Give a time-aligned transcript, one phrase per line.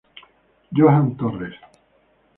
[0.79, 1.61] Johan torres